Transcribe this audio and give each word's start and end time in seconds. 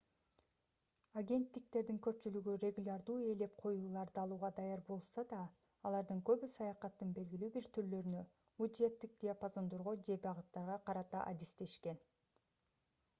агенттиктердин 1.19 1.99
көпчүлүгү 2.07 2.55
регулярдуу 2.63 3.17
ээлеп 3.25 3.53
коюуларды 3.65 4.21
алууга 4.23 4.51
даяр 4.61 4.81
болушса 4.87 5.25
да 5.35 5.41
алардын 5.91 6.25
көбү 6.31 6.49
саякаттын 6.55 7.13
белгилүү 7.19 7.51
бир 7.59 7.69
түрлөрүнө 7.77 8.25
бюджеттик 8.63 9.15
диапазондорго 9.27 9.97
же 10.11 10.17
багыттарга 10.27 10.81
карата 10.91 11.25
адистешкен 11.35 12.05